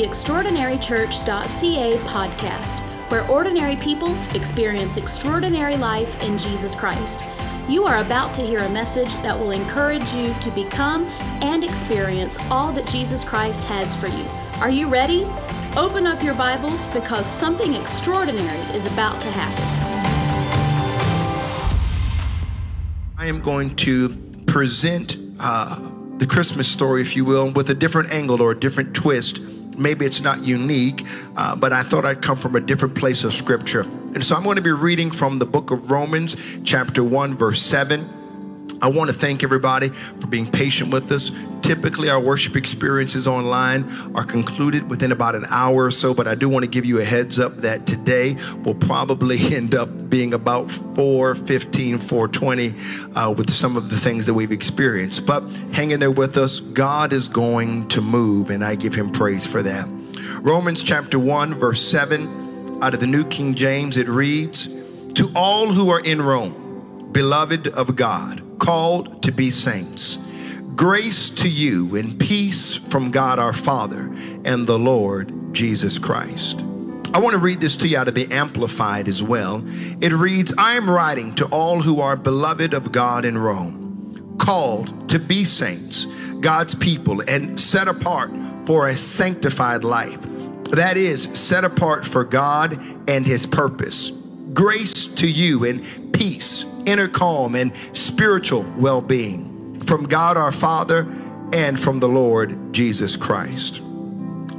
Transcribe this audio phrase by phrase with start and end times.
[0.00, 7.22] the extraordinarychurch.ca podcast, where ordinary people experience extraordinary life in Jesus Christ.
[7.68, 11.04] You are about to hear a message that will encourage you to become
[11.42, 14.24] and experience all that Jesus Christ has for you.
[14.62, 15.24] Are you ready?
[15.76, 19.64] Open up your Bibles because something extraordinary is about to happen.
[23.18, 25.78] I am going to present uh,
[26.16, 29.40] the Christmas story, if you will, with a different angle or a different twist.
[29.80, 31.04] Maybe it's not unique,
[31.36, 33.82] uh, but I thought I'd come from a different place of scripture.
[34.14, 37.62] And so I'm going to be reading from the book of Romans, chapter 1, verse
[37.62, 38.78] 7.
[38.82, 41.30] I want to thank everybody for being patient with us.
[41.70, 46.34] Typically, our worship experiences online are concluded within about an hour or so, but I
[46.34, 48.34] do want to give you a heads up that today
[48.64, 52.72] will probably end up being about 415, 420
[53.14, 55.28] uh, with some of the things that we've experienced.
[55.28, 56.58] But hang in there with us.
[56.58, 59.88] God is going to move, and I give him praise for that.
[60.42, 64.74] Romans chapter 1, verse 7, out of the New King James, it reads
[65.12, 70.26] To all who are in Rome, beloved of God, called to be saints.
[70.76, 74.10] Grace to you and peace from God our Father
[74.44, 76.60] and the Lord Jesus Christ.
[77.12, 79.64] I want to read this to you out of the Amplified as well.
[80.00, 85.08] It reads I am writing to all who are beloved of God in Rome, called
[85.10, 88.30] to be saints, God's people, and set apart
[88.64, 90.22] for a sanctified life.
[90.70, 94.10] That is, set apart for God and His purpose.
[94.54, 99.49] Grace to you and peace, inner calm, and spiritual well being
[99.90, 101.04] from God our Father
[101.52, 103.82] and from the Lord Jesus Christ.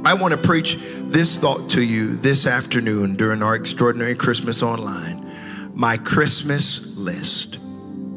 [0.04, 5.26] I want to preach this thought to you this afternoon during our extraordinary Christmas online.
[5.74, 7.60] My Christmas list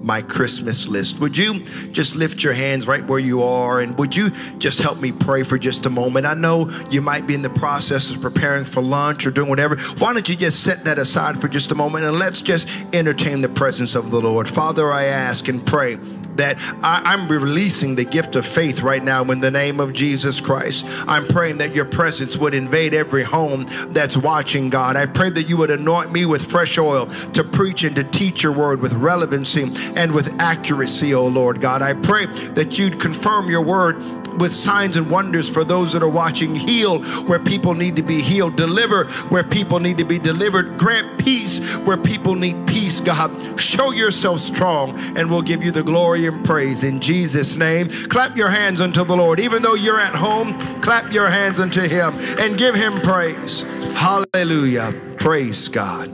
[0.05, 1.19] my Christmas list.
[1.19, 5.01] Would you just lift your hands right where you are and would you just help
[5.01, 6.27] me pray for just a moment?
[6.27, 9.77] I know you might be in the process of preparing for lunch or doing whatever.
[9.97, 13.41] Why don't you just set that aside for just a moment and let's just entertain
[13.41, 14.47] the presence of the Lord.
[14.47, 15.97] Father, I ask and pray
[16.35, 20.39] that I, am releasing the gift of faith right now in the name of Jesus
[20.39, 20.85] Christ.
[21.07, 24.95] I'm praying that your presence would invade every home that's watching, God.
[24.95, 28.43] I pray that you would anoint me with fresh oil to preach and to teach
[28.43, 31.81] your word with relevancy and with accuracy, oh Lord God.
[31.81, 34.01] I pray that you'd confirm your word
[34.37, 36.55] with signs and wonders for those that are watching.
[36.55, 38.55] Heal where people need to be healed.
[38.55, 40.77] Deliver where people need to be delivered.
[40.77, 43.59] Grant peace where people need peace, God.
[43.59, 47.89] Show yourself strong, and we'll give you the glory and praise in Jesus' name.
[47.89, 49.39] Clap your hands unto the Lord.
[49.39, 53.63] Even though you're at home, clap your hands unto Him and give Him praise.
[53.93, 54.93] Hallelujah.
[55.17, 56.11] Praise God.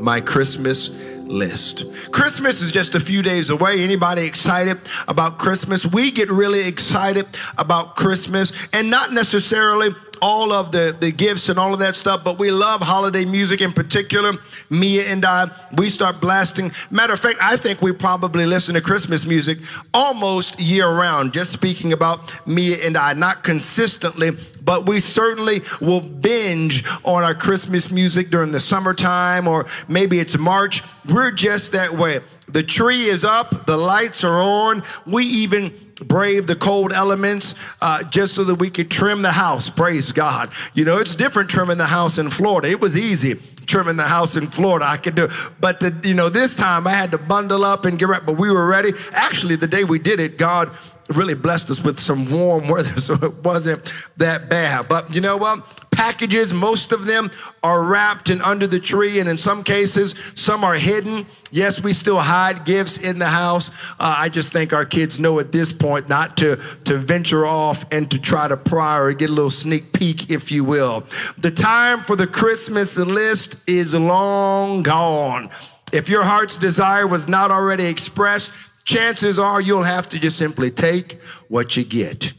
[0.00, 1.84] My Christmas list.
[2.12, 3.80] Christmas is just a few days away.
[3.80, 5.86] Anybody excited about Christmas?
[5.86, 7.26] We get really excited
[7.58, 9.90] about Christmas and not necessarily
[10.24, 13.60] all of the, the gifts and all of that stuff, but we love holiday music
[13.60, 14.32] in particular.
[14.70, 16.72] Mia and I, we start blasting.
[16.90, 19.58] Matter of fact, I think we probably listen to Christmas music
[19.92, 21.34] almost year round.
[21.34, 24.30] Just speaking about Mia and I, not consistently,
[24.62, 30.38] but we certainly will binge on our Christmas music during the summertime or maybe it's
[30.38, 30.82] March.
[31.06, 32.20] We're just that way.
[32.48, 34.84] The tree is up, the lights are on.
[35.06, 35.74] We even
[36.08, 39.70] brave the cold elements uh, just so that we could trim the house.
[39.70, 40.50] Praise God.
[40.74, 42.68] You know, it's different trimming the house in Florida.
[42.68, 43.34] It was easy
[43.66, 44.84] trimming the house in Florida.
[44.84, 45.28] I could do,
[45.60, 48.24] but the, you know, this time I had to bundle up and get ready.
[48.24, 48.90] But we were ready.
[49.12, 50.70] Actually, the day we did it, God
[51.08, 54.88] really blessed us with some warm weather, so it wasn't that bad.
[54.88, 55.60] But you know what?
[55.94, 56.52] Packages.
[56.52, 57.30] Most of them
[57.62, 61.26] are wrapped and under the tree, and in some cases, some are hidden.
[61.50, 63.92] Yes, we still hide gifts in the house.
[63.92, 67.84] Uh, I just think our kids know at this point not to, to venture off
[67.92, 71.06] and to try to pry or get a little sneak peek, if you will.
[71.38, 75.48] The time for the Christmas list is long gone.
[75.92, 78.52] If your heart's desire was not already expressed,
[78.84, 82.32] chances are you'll have to just simply take what you get.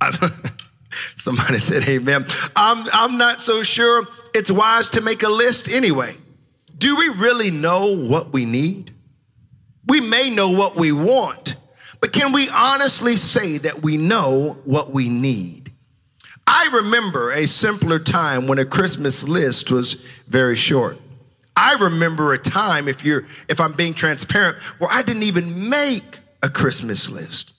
[1.16, 2.26] Somebody said, Amen.
[2.54, 6.14] I'm, I'm not so sure it's wise to make a list anyway.
[6.78, 8.92] Do we really know what we need?
[9.86, 11.56] We may know what we want,
[12.00, 15.72] but can we honestly say that we know what we need?
[16.46, 19.94] I remember a simpler time when a Christmas list was
[20.28, 20.98] very short.
[21.56, 26.18] I remember a time, if you're, if I'm being transparent, where I didn't even make
[26.42, 27.55] a Christmas list.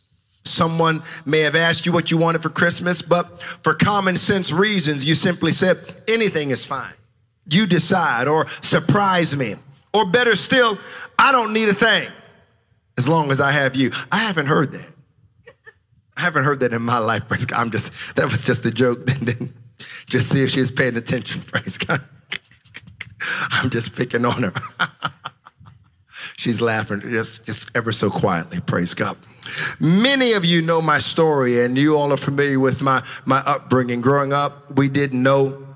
[0.50, 5.06] Someone may have asked you what you wanted for Christmas, but for common sense reasons,
[5.06, 5.78] you simply said,
[6.08, 6.94] anything is fine.
[7.50, 9.56] You decide, or surprise me.
[9.94, 10.78] Or better still,
[11.18, 12.08] I don't need a thing
[12.98, 13.92] as long as I have you.
[14.12, 14.92] I haven't heard that.
[16.18, 17.60] I haven't heard that in my life, praise God.
[17.60, 19.08] I'm just, that was just a joke.
[20.08, 22.02] Just see if she's paying attention, praise God.
[23.52, 24.54] I'm just picking on her.
[26.38, 29.18] she's laughing just, just ever so quietly, praise God.
[29.80, 34.02] Many of you know my story and you all are familiar with my, my upbringing.
[34.02, 35.68] Growing up, we didn't know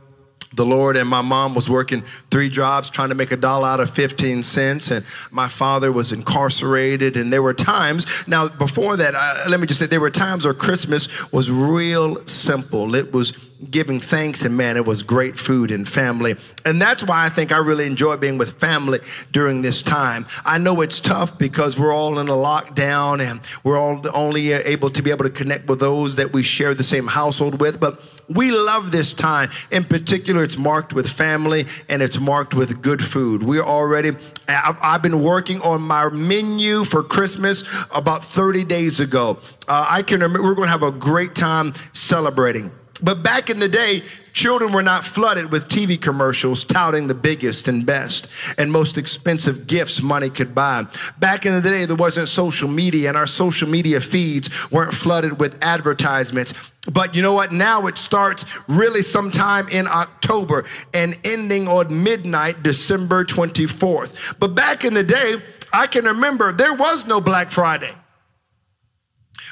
[0.54, 3.80] the Lord and my mom was working three jobs trying to make a dollar out
[3.80, 9.14] of 15 cents and my father was incarcerated and there were times now before that
[9.16, 13.51] uh, let me just say there were times where Christmas was real simple it was
[13.70, 16.36] giving thanks and man it was great food and family
[16.66, 19.00] and that's why I think I really enjoy being with family
[19.32, 23.78] during this time I know it's tough because we're all in a lockdown and we're
[23.78, 27.08] all only able to be able to connect with those that we share the same
[27.08, 28.02] household with but
[28.34, 29.50] we love this time.
[29.72, 33.44] In particular, it's marked with family and it's marked with good food.
[33.44, 34.12] We're already,
[34.48, 37.64] I've, been working on my menu for Christmas
[37.94, 39.40] about 30 days ago.
[39.68, 42.72] Uh, I can remember, we're going to have a great time celebrating.
[43.02, 44.04] But back in the day,
[44.34, 48.28] children were not flooded with TV commercials touting the biggest and best
[48.58, 50.84] and most expensive gifts money could buy.
[51.20, 55.40] Back in the day, there wasn't social media, and our social media feeds weren't flooded
[55.40, 56.72] with advertisements.
[56.92, 57.52] But you know what?
[57.52, 64.40] Now it starts really sometime in October and ending on midnight, December 24th.
[64.40, 65.36] But back in the day,
[65.74, 67.94] I can remember there was no Black Friday.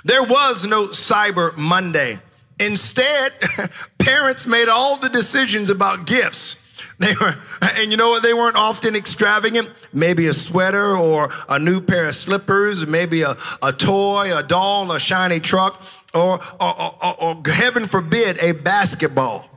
[0.06, 2.19] There was no Cyber Monday.
[2.59, 3.33] Instead,
[4.00, 6.67] parents made all the decisions about gifts.
[7.00, 7.33] They were,
[7.77, 8.23] and you know what?
[8.23, 9.69] They weren't often extravagant.
[9.94, 14.91] Maybe a sweater or a new pair of slippers, maybe a, a toy, a doll,
[14.91, 15.81] a shiny truck,
[16.13, 19.50] or, or, or, or heaven forbid, a basketball.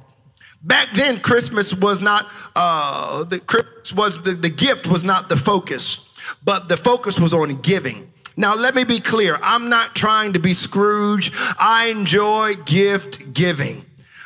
[0.63, 5.37] Back then, Christmas was not uh, the Christmas was the, the gift was not the
[5.37, 6.15] focus,
[6.45, 8.12] but the focus was on giving.
[8.37, 9.39] Now, let me be clear.
[9.43, 11.33] I'm not trying to be Scrooge.
[11.59, 13.85] I enjoy gift giving.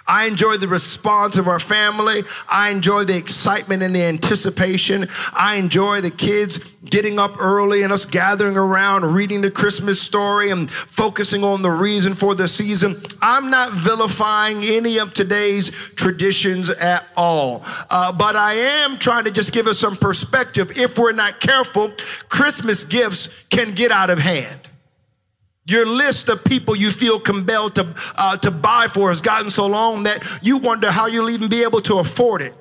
[0.09, 2.23] I enjoy the response of our family.
[2.49, 5.09] I enjoy the excitement and the anticipation.
[5.33, 10.51] I enjoy the kids getting up early and us gathering around, reading the Christmas story
[10.51, 12.97] and focusing on the reason for the season.
[13.21, 17.65] I'm not vilifying any of today's traditions at all.
[17.91, 20.79] Uh, but I am trying to just give us some perspective.
[20.79, 21.93] If we're not careful,
[22.29, 24.66] Christmas gifts can get out of hand.
[25.67, 29.67] Your list of people you feel compelled to, uh, to buy for has gotten so
[29.67, 32.55] long that you wonder how you'll even be able to afford it.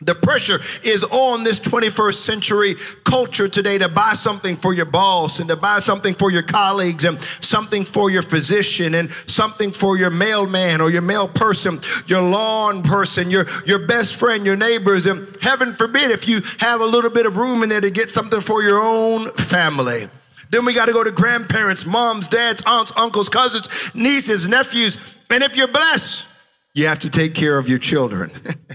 [0.00, 5.40] The pressure is on this 21st century culture today to buy something for your boss
[5.40, 9.96] and to buy something for your colleagues and something for your physician and something for
[9.96, 15.06] your mailman or your mail person, your lawn person, your, your best friend, your neighbors.
[15.06, 18.08] And heaven forbid if you have a little bit of room in there to get
[18.08, 20.08] something for your own family.
[20.50, 25.16] Then we got to go to grandparents, moms, dads, aunts, uncles, cousins, nieces, nephews.
[25.30, 26.26] And if you're blessed,
[26.74, 28.30] you have to take care of your children.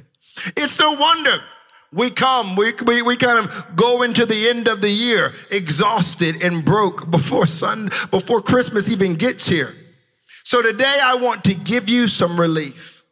[0.57, 1.39] it's no wonder
[1.93, 6.43] we come, we, we, we kind of go into the end of the year exhausted
[6.43, 9.69] and broke before sun, before Christmas even gets here.
[10.43, 13.03] So today I want to give you some relief.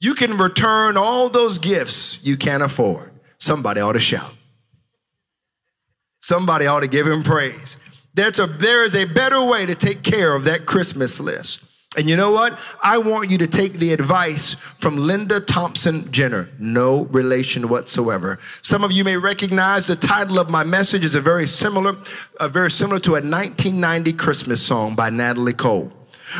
[0.00, 3.10] You can return all those gifts you can't afford.
[3.38, 4.34] Somebody ought to shout.
[6.20, 7.78] Somebody ought to give him praise.
[8.14, 11.70] That's a, there is a better way to take care of that Christmas list.
[11.96, 12.58] And you know what?
[12.82, 16.48] I want you to take the advice from Linda Thompson Jenner.
[16.58, 18.38] No relation whatsoever.
[18.62, 21.94] Some of you may recognize the title of my message is a very similar,
[22.40, 25.92] uh, very similar to a 1990 Christmas song by Natalie Cole.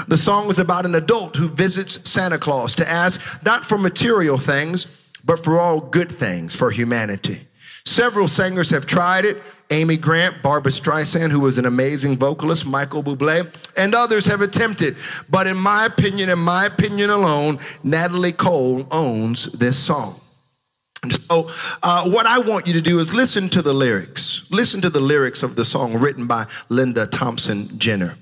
[0.09, 4.39] The song is about an adult who visits Santa Claus to ask not for material
[4.39, 4.87] things,
[5.25, 7.47] but for all good things for humanity.
[7.87, 9.43] Several singers have tried it.
[9.71, 14.97] Amy Grant, Barbra Streisand, who was an amazing vocalist, Michael Bublé, and others have attempted.
[15.29, 20.21] But in my opinion, in my opinion alone, Natalie Cole owns this song.
[21.11, 21.49] So,
[21.83, 24.51] uh, what I want you to do is listen to the lyrics.
[24.51, 28.17] Listen to the lyrics of the song written by Linda Thompson Jenner.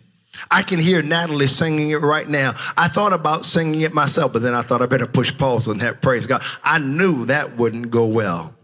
[0.50, 2.52] I can hear Natalie singing it right now.
[2.76, 5.78] I thought about singing it myself, but then I thought I better push pause on
[5.78, 6.02] that.
[6.02, 6.42] Praise God.
[6.64, 8.54] I knew that wouldn't go well.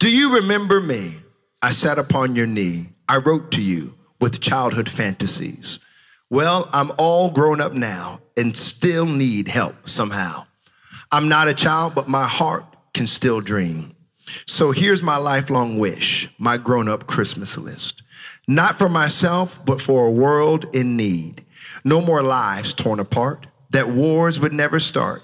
[0.00, 1.16] Do you remember me?
[1.60, 2.86] I sat upon your knee.
[3.06, 5.78] I wrote to you with childhood fantasies.
[6.30, 10.46] Well, I'm all grown up now and still need help somehow.
[11.12, 12.64] I'm not a child, but my heart
[12.94, 13.94] can still dream.
[14.46, 18.02] So here's my lifelong wish, my grown up Christmas list.
[18.48, 21.44] Not for myself, but for a world in need.
[21.84, 25.22] No more lives torn apart, that wars would never start,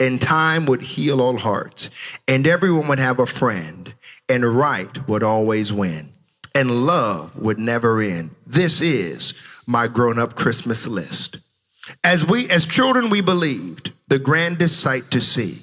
[0.00, 3.83] and time would heal all hearts, and everyone would have a friend
[4.28, 6.10] and right would always win,
[6.54, 8.30] and love would never end.
[8.46, 9.34] This is
[9.66, 11.38] my grown up Christmas list.
[12.02, 15.62] As we, as children, we believed the grandest sight to see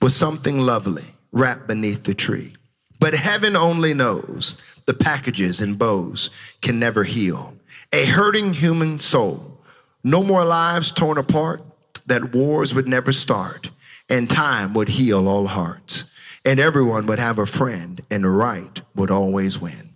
[0.00, 2.54] was something lovely wrapped beneath the tree.
[2.98, 6.30] But heaven only knows the packages and bows
[6.62, 7.54] can never heal.
[7.92, 9.60] A hurting human soul,
[10.02, 11.62] no more lives torn apart,
[12.06, 13.70] that wars would never start,
[14.08, 16.10] and time would heal all hearts,
[16.46, 19.94] and everyone would have a friend, and right would always win,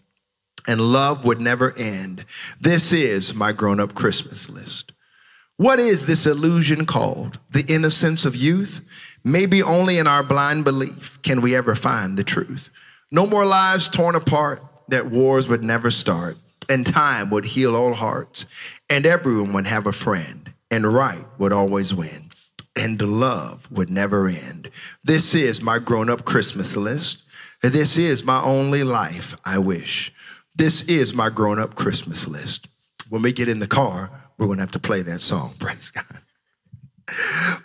[0.67, 2.25] and love would never end.
[2.61, 4.93] This is my grown up Christmas list.
[5.57, 7.39] What is this illusion called?
[7.53, 8.81] The innocence of youth?
[9.23, 12.71] Maybe only in our blind belief can we ever find the truth.
[13.13, 16.37] No more lives torn apart, that wars would never start,
[16.69, 21.53] and time would heal all hearts, and everyone would have a friend, and right would
[21.53, 22.30] always win,
[22.77, 24.71] and love would never end.
[25.05, 27.27] This is my grown up Christmas list.
[27.63, 30.13] This is my only life, I wish.
[30.57, 32.69] This is my grown up Christmas list.
[33.11, 35.55] When we get in the car, we're going to have to play that song.
[35.59, 36.05] Praise God.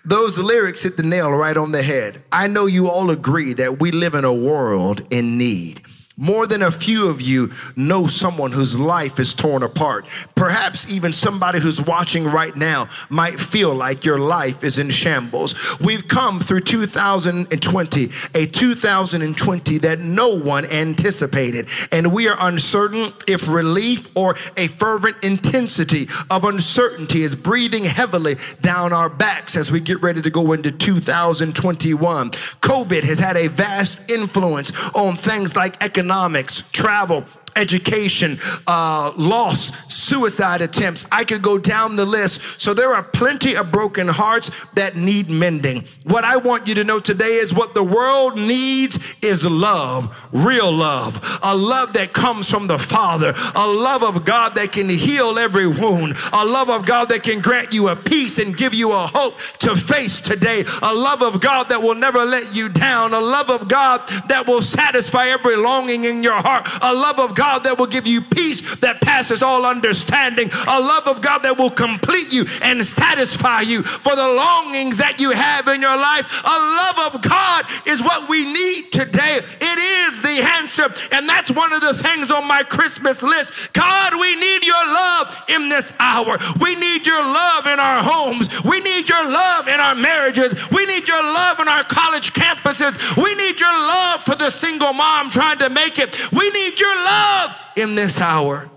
[0.03, 2.24] Those lyrics hit the nail right on the head.
[2.31, 5.81] I know you all agree that we live in a world in need.
[6.17, 10.05] More than a few of you know someone whose life is torn apart.
[10.34, 15.77] Perhaps even somebody who's watching right now might feel like your life is in shambles.
[15.81, 23.50] We've come through 2020, a 2020 that no one anticipated, and we are uncertain if
[23.50, 29.81] relief or a fervent intensity of uncertainty is breathing heavily down our backs as we
[29.81, 32.29] get ready to go into 2021.
[32.29, 37.24] COVID has had a vast influence on things like economic economics, travel,
[37.55, 41.05] education, uh, loss, suicide attempts.
[41.12, 42.62] I could go down the list.
[42.62, 45.83] So there are plenty of broken hearts that need mending.
[46.03, 50.71] What I want you to know today is what the world needs is love, real
[50.71, 55.38] love, a love that comes from the Father, a love of God that can heal
[55.39, 58.91] every wound, a love of God that can grant you a peace and give you
[58.91, 63.13] a hope to face today, a love of God that will never let you down,
[63.13, 67.35] a love of God that will satisfy every longing in your heart, a love of
[67.35, 71.46] God God that will give you peace that passes all understanding, a love of God
[71.46, 75.96] that will complete you and satisfy you for the longings that you have in your
[75.96, 76.25] life.
[76.42, 79.46] A love of God is what we need today.
[79.62, 80.86] It is the answer.
[81.12, 83.74] And that's one of the things on my Christmas list.
[83.74, 86.38] God, we need your love in this hour.
[86.60, 88.50] We need your love in our homes.
[88.63, 90.54] We need your love in our marriages.
[90.72, 92.96] We need your love in our college campuses.
[93.18, 96.32] We need your love for the single mom trying to make it.
[96.32, 98.70] We need your love in this hour.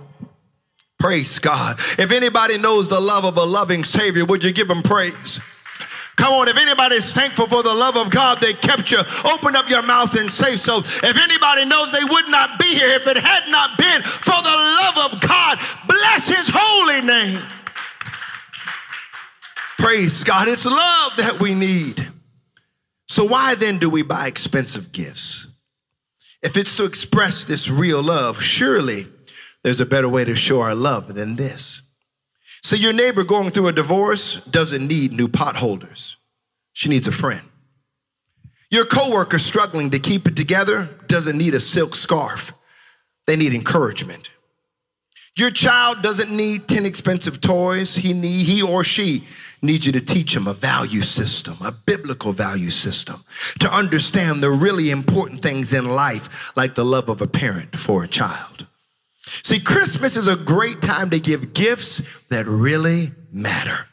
[0.98, 1.78] Praise God.
[1.98, 5.40] If anybody knows the love of a loving Savior, would you give him praise?
[6.16, 9.70] Come on, if anybody's thankful for the love of God that kept you, open up
[9.70, 10.78] your mouth and say so.
[10.78, 14.50] If anybody knows they would not be here if it had not been for the
[14.50, 17.42] love of God, bless his holy name.
[19.78, 20.48] Praise God.
[20.48, 22.08] It's love that we need.
[23.06, 25.56] So, why then do we buy expensive gifts?
[26.42, 29.06] If it's to express this real love, surely
[29.62, 31.87] there's a better way to show our love than this.
[32.62, 36.16] So, your neighbor going through a divorce doesn't need new potholders,
[36.72, 37.42] she needs a friend.
[38.70, 42.52] Your coworker struggling to keep it together doesn't need a silk scarf,
[43.26, 44.30] they need encouragement.
[45.38, 47.94] Your child doesn't need 10 expensive toys.
[47.94, 49.22] He need, he or she
[49.62, 53.24] needs you to teach him a value system, a biblical value system,
[53.60, 58.02] to understand the really important things in life, like the love of a parent for
[58.02, 58.66] a child.
[59.42, 63.86] See, Christmas is a great time to give gifts that really matter.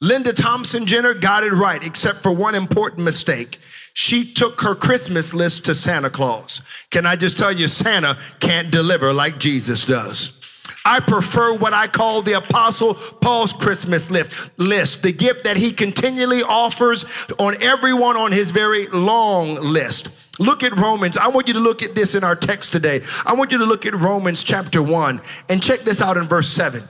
[0.00, 3.58] Linda Thompson Jenner got it right, except for one important mistake.
[3.92, 6.62] She took her Christmas list to Santa Claus.
[6.90, 10.36] Can I just tell you, Santa can't deliver like Jesus does.
[10.84, 16.40] I prefer what I call the Apostle Paul's Christmas list, the gift that he continually
[16.42, 17.04] offers
[17.38, 20.19] on everyone on his very long list.
[20.40, 21.18] Look at Romans.
[21.18, 23.00] I want you to look at this in our text today.
[23.26, 25.20] I want you to look at Romans chapter 1
[25.50, 26.82] and check this out in verse 7.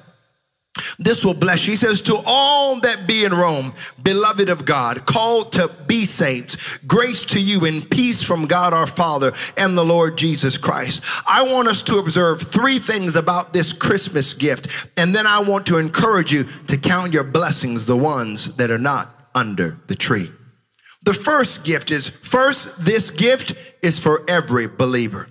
[1.01, 1.73] This will bless you.
[1.73, 6.77] He says, To all that be in Rome, beloved of God, called to be saints,
[6.79, 11.03] grace to you and peace from God our Father and the Lord Jesus Christ.
[11.29, 15.67] I want us to observe three things about this Christmas gift, and then I want
[15.67, 20.31] to encourage you to count your blessings, the ones that are not under the tree.
[21.03, 25.29] The first gift is first, this gift is for every believer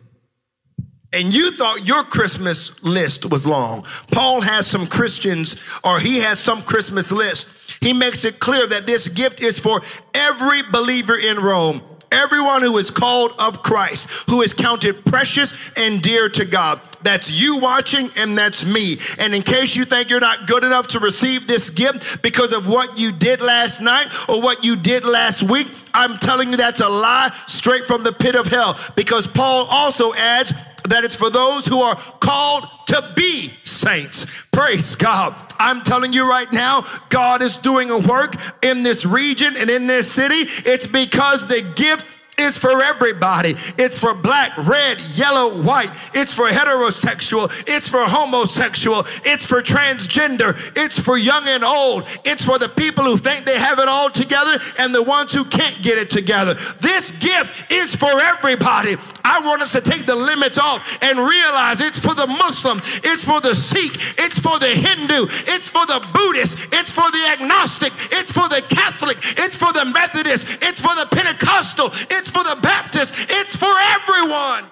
[1.12, 3.86] and you thought your Christmas list was long.
[4.12, 7.78] Paul has some Christians, or he has some Christmas list.
[7.82, 9.82] He makes it clear that this gift is for
[10.14, 11.82] every believer in Rome.
[12.12, 16.82] Everyone who is called of Christ, who is counted precious and dear to God.
[17.02, 18.98] That's you watching, and that's me.
[19.20, 22.68] And in case you think you're not good enough to receive this gift because of
[22.68, 26.82] what you did last night or what you did last week, I'm telling you that's
[26.82, 28.78] a lie straight from the pit of hell.
[28.96, 30.54] Because Paul also adds
[30.90, 34.44] that it's for those who are called to be saints.
[34.52, 35.36] Praise God.
[35.60, 39.88] I'm telling you right now, God is doing a work in this region and in
[39.88, 40.46] this city.
[40.70, 42.06] It's because the gift
[42.40, 43.56] is for everybody.
[43.78, 45.92] It's for black, red, yellow, white.
[46.14, 47.52] It's for heterosexual.
[47.68, 49.04] It's for homosexual.
[49.26, 50.56] It's for transgender.
[50.76, 52.06] It's for young and old.
[52.26, 55.44] It's for the people who think they have it all together and the ones who
[55.44, 56.56] can't get it together.
[56.80, 58.96] This gift is for everybody.
[59.24, 63.24] I want us to take the limits off and realize it's for the Muslim, it's
[63.24, 67.94] for the Sikh, it's for the Hindu, it's for the Buddhist, it's for the agnostic,
[68.12, 72.56] it's for the Catholic, it's for the Methodist, it's for the Pentecostal, it's it's for
[72.56, 74.66] the Baptist, it's for everyone.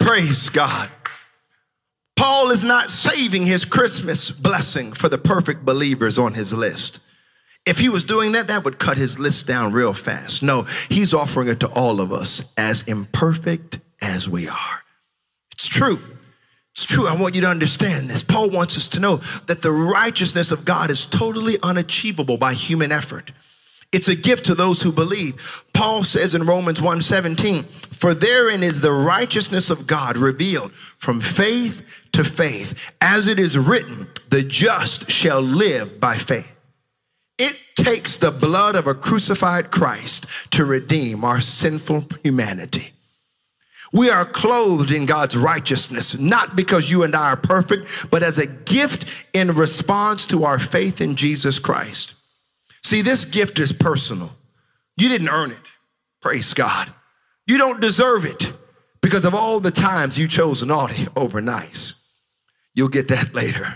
[0.00, 0.88] Praise God.
[2.16, 7.00] Paul is not saving his Christmas blessing for the perfect believers on his list.
[7.66, 10.42] If he was doing that, that would cut his list down real fast.
[10.42, 14.82] No, he's offering it to all of us as imperfect as we are.
[15.52, 15.98] It's true.
[16.72, 17.08] It's true.
[17.08, 18.22] I want you to understand this.
[18.22, 19.16] Paul wants us to know
[19.46, 23.32] that the righteousness of God is totally unachievable by human effort.
[23.92, 25.62] It's a gift to those who believe.
[25.72, 31.82] Paul says in Romans 1:17, "For therein is the righteousness of God revealed from faith
[32.12, 36.52] to faith, as it is written, the just shall live by faith."
[37.38, 42.92] It takes the blood of a crucified Christ to redeem our sinful humanity.
[43.92, 48.38] We are clothed in God's righteousness, not because you and I are perfect, but as
[48.38, 52.14] a gift in response to our faith in Jesus Christ.
[52.86, 54.30] See, this gift is personal.
[54.96, 55.58] You didn't earn it.
[56.20, 56.88] Praise God.
[57.44, 58.52] You don't deserve it
[59.02, 62.22] because of all the times you chose naughty over nice.
[62.74, 63.66] You'll get that later.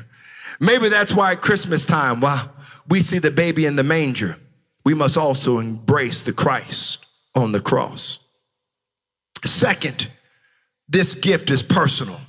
[0.60, 2.54] Maybe that's why at Christmas time, while
[2.88, 4.36] we see the baby in the manger,
[4.84, 8.28] we must also embrace the Christ on the cross.
[9.44, 10.08] Second,
[10.88, 12.20] this gift is personal.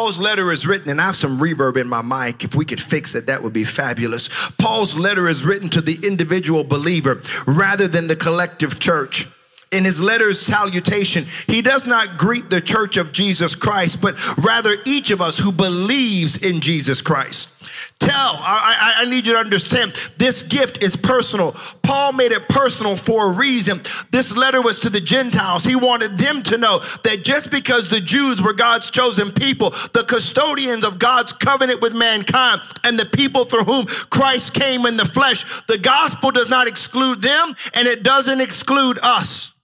[0.00, 2.42] Paul's letter is written, and I have some reverb in my mic.
[2.42, 4.30] If we could fix it, that would be fabulous.
[4.52, 9.28] Paul's letter is written to the individual believer rather than the collective church.
[9.70, 14.74] In his letter's salutation, he does not greet the church of Jesus Christ, but rather
[14.86, 17.59] each of us who believes in Jesus Christ.
[17.98, 21.52] Tell, I, I, I, need you to understand, this gift is personal.
[21.82, 23.80] Paul made it personal for a reason.
[24.10, 25.64] This letter was to the Gentiles.
[25.64, 30.04] He wanted them to know that just because the Jews were God's chosen people, the
[30.08, 35.04] custodians of God's covenant with mankind, and the people through whom Christ came in the
[35.04, 39.60] flesh, the gospel does not exclude them and it doesn't exclude us.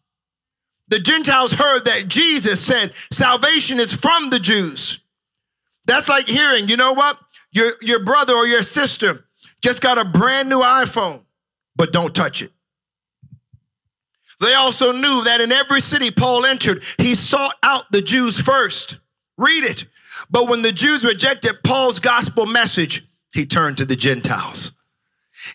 [0.89, 5.03] The Gentiles heard that Jesus said salvation is from the Jews.
[5.87, 7.19] That's like hearing, you know what?
[7.57, 9.25] Your, your brother or your sister
[9.63, 11.23] just got a brand new iPhone,
[11.75, 12.51] but don't touch it.
[14.43, 18.99] They also knew that in every city Paul entered, he sought out the Jews first.
[19.39, 19.87] Read it.
[20.31, 24.79] But when the Jews rejected Paul's gospel message, he turned to the Gentiles.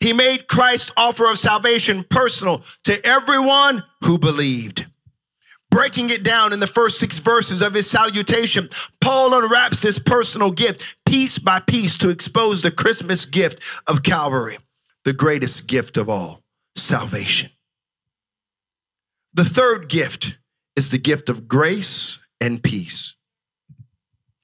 [0.02, 4.88] He made Christ's offer of salvation personal to everyone who believed
[5.72, 10.52] breaking it down in the first six verses of his salutation, Paul unwraps this personal
[10.52, 14.56] gift piece by piece to expose the Christmas gift of Calvary,
[15.04, 16.42] the greatest gift of all
[16.74, 17.52] salvation.
[19.34, 20.38] The third gift
[20.78, 23.16] is the gift of grace and peace.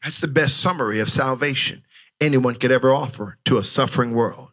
[0.03, 1.83] That's the best summary of salvation
[2.19, 4.49] anyone could ever offer to a suffering world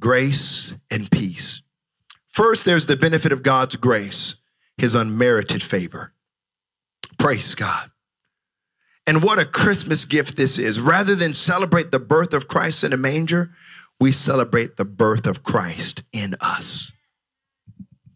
[0.00, 1.60] grace and peace.
[2.26, 4.40] First, there's the benefit of God's grace
[4.78, 6.14] his unmerited favor.
[7.18, 7.90] Praise God.
[9.06, 10.80] And what a Christmas gift this is.
[10.80, 13.50] Rather than celebrate the birth of Christ in a manger,
[14.00, 16.93] we celebrate the birth of Christ in us.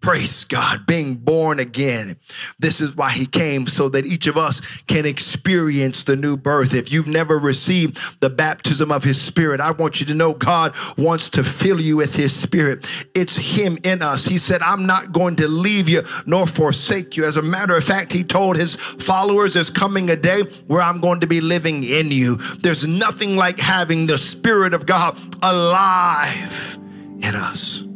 [0.01, 2.17] Praise God, being born again.
[2.59, 6.73] This is why he came, so that each of us can experience the new birth.
[6.73, 10.75] If you've never received the baptism of his spirit, I want you to know God
[10.97, 12.87] wants to fill you with his spirit.
[13.15, 14.25] It's him in us.
[14.25, 17.25] He said, I'm not going to leave you nor forsake you.
[17.25, 21.01] As a matter of fact, he told his followers, There's coming a day where I'm
[21.01, 22.37] going to be living in you.
[22.63, 26.79] There's nothing like having the spirit of God alive
[27.21, 27.88] in us.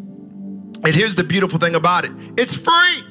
[0.85, 3.05] And here's the beautiful thing about it it's free.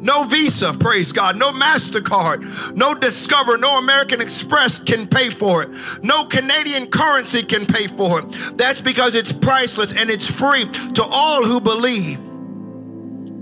[0.00, 1.36] No Visa, praise God.
[1.36, 2.76] No MasterCard.
[2.76, 3.58] No Discover.
[3.58, 5.70] No American Express can pay for it.
[6.04, 8.56] No Canadian currency can pay for it.
[8.56, 12.18] That's because it's priceless and it's free to all who believe.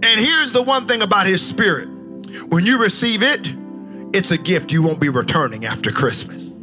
[0.03, 1.89] And here's the one thing about His Spirit
[2.49, 3.53] when you receive it,
[4.15, 6.56] it's a gift you won't be returning after Christmas.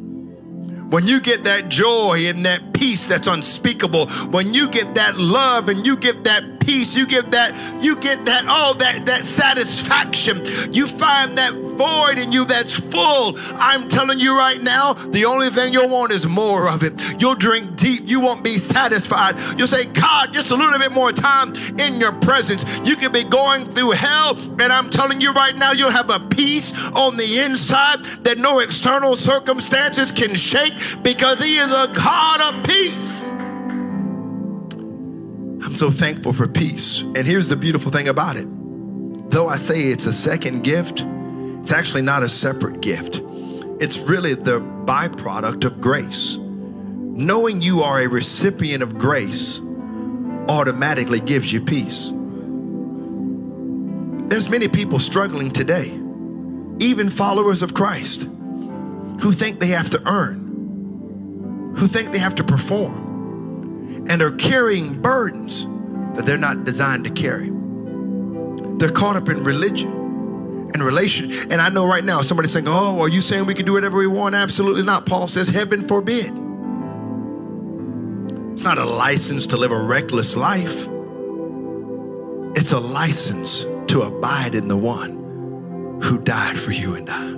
[0.94, 5.68] When you get that joy and that peace that's unspeakable, when you get that love
[5.68, 10.44] and you get that peace, you get that, you get that, oh, that, that satisfaction.
[10.74, 13.36] You find that void in you that's full.
[13.56, 17.22] I'm telling you right now, the only thing you'll want is more of it.
[17.22, 18.04] You'll drink deep.
[18.06, 19.38] You won't be satisfied.
[19.58, 22.66] You'll say, God, just a little bit more time in your presence.
[22.88, 26.20] You could be going through hell, and I'm telling you right now, you'll have a
[26.20, 32.42] peace on the inside that no external circumstances can shake because He is a God
[32.54, 33.30] of peace.
[35.74, 37.02] I'm so thankful for peace.
[37.02, 38.48] And here's the beautiful thing about it
[39.32, 41.04] though I say it's a second gift,
[41.64, 43.22] it's actually not a separate gift.
[43.82, 46.38] It's really the byproduct of grace.
[46.38, 49.62] Knowing you are a recipient of grace
[50.48, 52.12] automatically gives you peace.
[54.30, 55.88] There's many people struggling today,
[56.86, 58.28] even followers of Christ,
[59.22, 63.03] who think they have to earn, who think they have to perform
[64.10, 65.66] and are carrying burdens
[66.16, 67.50] that they're not designed to carry.
[68.78, 69.92] They're caught up in religion
[70.74, 71.32] and relation.
[71.52, 73.98] And I know right now somebody's saying, Oh, are you saying we can do whatever
[73.98, 74.36] we want?
[74.36, 75.06] Absolutely not.
[75.06, 76.32] Paul says, Heaven forbid.
[78.54, 80.88] It's not a license to live a reckless life,
[82.56, 87.30] it's a license to abide in the one who died for you and I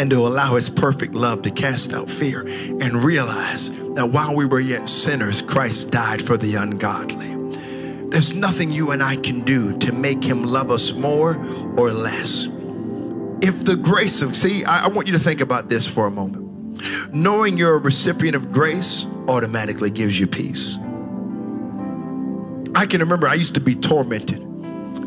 [0.00, 4.46] and to allow his perfect love to cast out fear and realize that while we
[4.46, 7.34] were yet sinners, Christ died for the ungodly.
[8.08, 11.36] There's nothing you and I can do to make him love us more
[11.76, 12.46] or less.
[13.42, 16.10] If the grace of, see, I, I want you to think about this for a
[16.10, 16.82] moment.
[17.12, 20.78] Knowing you're a recipient of grace automatically gives you peace.
[22.74, 24.48] I can remember I used to be tormented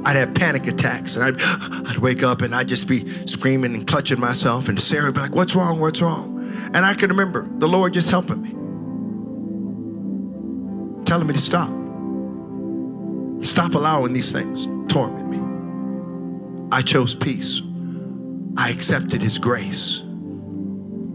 [0.04, 1.36] I'd have panic attacks and I'd,
[1.90, 4.68] I'd wake up and I'd just be screaming and clutching myself.
[4.68, 5.80] And Sarah would be like, What's wrong?
[5.80, 6.40] What's wrong?
[6.74, 8.50] And I can remember the Lord just helping me,
[11.12, 11.68] telling me to stop.
[13.44, 16.70] Stop allowing these things torment me.
[16.72, 17.62] I chose peace.
[18.56, 20.04] I accepted His grace.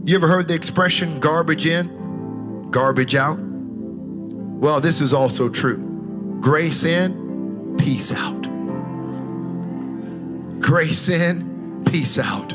[0.05, 3.39] You ever heard the expression garbage in, garbage out?
[3.39, 6.39] Well, this is also true.
[6.43, 8.37] Grace in, peace out
[10.61, 12.53] grace in, peace out.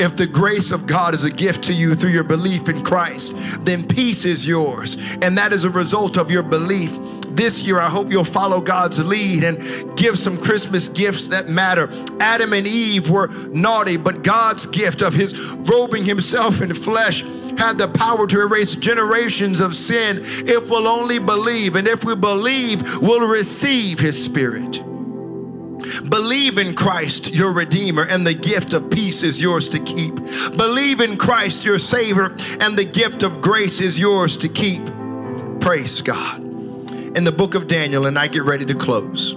[0.00, 3.64] If the grace of God is a gift to you through your belief in Christ,
[3.66, 4.96] then peace is yours.
[5.20, 6.96] And that is a result of your belief.
[7.28, 9.58] This year, I hope you'll follow God's lead and
[9.98, 11.90] give some Christmas gifts that matter.
[12.18, 17.22] Adam and Eve were naughty, but God's gift of His robing Himself in flesh
[17.58, 21.76] had the power to erase generations of sin if we'll only believe.
[21.76, 24.82] And if we believe, we'll receive His Spirit.
[26.08, 30.14] Believe in Christ, your Redeemer, and the gift of peace is yours to keep.
[30.56, 34.82] Believe in Christ, your Savior, and the gift of grace is yours to keep.
[35.60, 36.40] Praise God.
[37.16, 39.34] In the book of Daniel, and I get ready to close,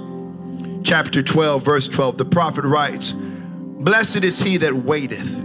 [0.83, 5.41] chapter 12, verse 12, the prophet writes, Blessed is he that waiteth.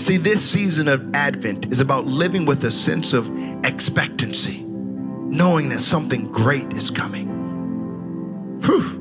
[0.00, 3.28] See, this season of Advent is about living with a sense of
[3.64, 7.28] expectancy, knowing that something great is coming.
[8.62, 8.99] Whew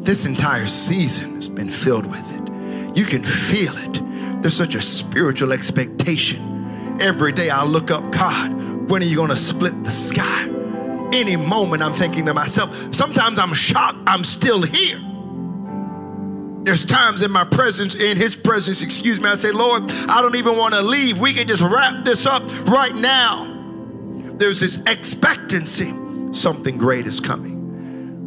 [0.00, 2.96] this entire season has been filled with it.
[2.96, 4.42] You can feel it.
[4.42, 6.98] There's such a spiritual expectation.
[7.00, 10.48] Every day I look up, God, when are you going to split the sky?
[11.12, 14.98] Any moment I'm thinking to myself, sometimes I'm shocked I'm still here.
[16.62, 20.36] There's times in my presence, in his presence, excuse me, I say, Lord, I don't
[20.36, 21.18] even want to leave.
[21.18, 23.46] We can just wrap this up right now.
[24.34, 25.92] There's this expectancy,
[26.32, 27.49] something great is coming.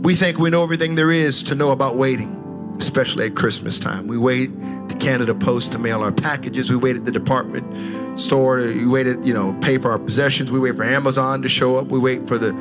[0.03, 4.05] We think we know everything there is to know about waiting, especially at Christmas time.
[4.05, 4.47] We wait
[4.89, 6.69] the Canada Post to mail our packages.
[6.69, 8.57] We wait at the department store.
[8.57, 10.51] We wait at, you know, pay for our possessions.
[10.51, 11.87] We wait for Amazon to show up.
[11.87, 12.51] We wait for the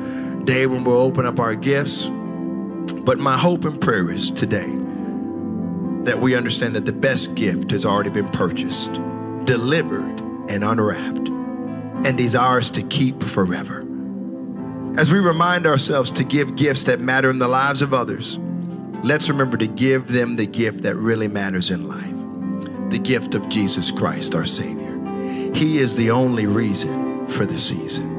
[0.45, 2.07] day when we'll open up our gifts.
[2.07, 4.73] But my hope and prayer is today
[6.05, 8.93] that we understand that the best gift has already been purchased,
[9.43, 10.17] delivered,
[10.49, 11.27] and unwrapped,
[12.07, 13.82] and is ours to keep forever.
[14.95, 18.37] As we remind ourselves to give gifts that matter in the lives of others,
[19.03, 22.11] let's remember to give them the gift that really matters in life
[22.91, 25.01] the gift of Jesus Christ, our Savior.
[25.55, 28.13] He is the only reason for the season.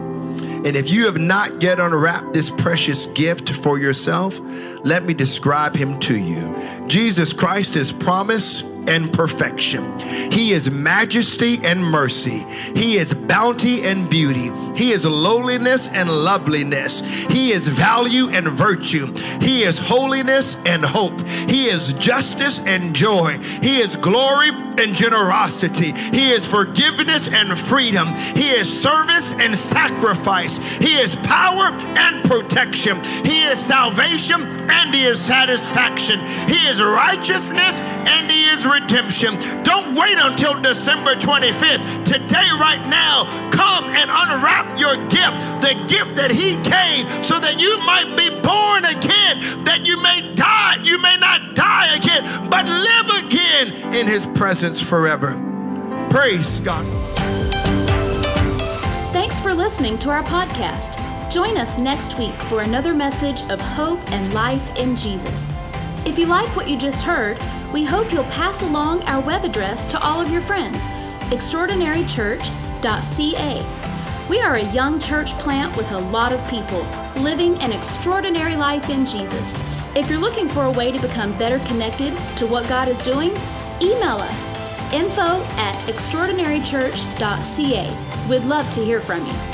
[0.66, 4.40] And if you have not yet unwrapped this precious gift for yourself,
[4.84, 6.88] let me describe him to you.
[6.88, 9.98] Jesus Christ is promise and perfection.
[9.98, 12.44] He is majesty and mercy.
[12.78, 14.50] He is bounty and beauty.
[14.74, 17.00] He is lowliness and loveliness.
[17.30, 19.06] He is value and virtue.
[19.40, 21.20] He is holiness and hope.
[21.48, 23.38] He is justice and joy.
[23.62, 25.92] He is glory and generosity.
[25.92, 28.08] He is forgiveness and freedom.
[28.36, 30.58] He is service and sacrifice.
[30.78, 33.02] He is power and protection.
[33.24, 36.20] He is salvation and he is satisfaction.
[36.48, 39.38] He is righteousness and he is redemption.
[39.62, 42.04] Don't wait until December 25th.
[42.04, 47.60] Today, right now, come and unwrap your gift, the gift that he came so that
[47.60, 50.76] you might be born again, that you may die.
[50.82, 53.03] You may not die again, but live
[53.94, 55.40] in his presence forever.
[56.10, 56.84] Praise God.
[59.12, 61.00] Thanks for listening to our podcast.
[61.30, 65.52] Join us next week for another message of hope and life in Jesus.
[66.04, 67.38] If you like what you just heard,
[67.72, 70.84] we hope you'll pass along our web address to all of your friends
[71.30, 74.28] extraordinarychurch.ca.
[74.28, 76.84] We are a young church plant with a lot of people
[77.22, 79.54] living an extraordinary life in Jesus.
[79.96, 83.32] If you're looking for a way to become better connected to what God is doing,
[83.80, 84.52] email us
[84.92, 88.28] info at extraordinarychurch.ca.
[88.28, 89.53] We'd love to hear from you.